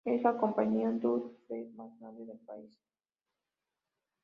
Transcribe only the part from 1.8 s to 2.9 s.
grande del país.